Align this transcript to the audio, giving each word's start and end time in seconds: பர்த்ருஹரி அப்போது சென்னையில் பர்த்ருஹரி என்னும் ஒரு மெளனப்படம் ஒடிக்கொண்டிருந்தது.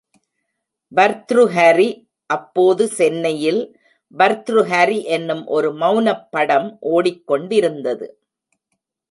பர்த்ருஹரி 0.91 1.89
அப்போது 2.29 2.87
சென்னையில் 2.87 3.61
பர்த்ருஹரி 4.13 4.99
என்னும் 5.07 5.45
ஒரு 5.47 5.71
மெளனப்படம் 5.75 6.67
ஒடிக்கொண்டிருந்தது. 6.91 8.07